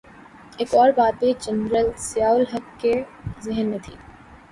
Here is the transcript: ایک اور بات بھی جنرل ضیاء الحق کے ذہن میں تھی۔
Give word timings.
ایک 0.57 0.73
اور 0.75 0.89
بات 0.97 1.19
بھی 1.19 1.33
جنرل 1.39 1.89
ضیاء 1.97 2.29
الحق 2.29 2.81
کے 2.81 2.93
ذہن 3.41 3.69
میں 3.69 3.79
تھی۔ 3.83 3.95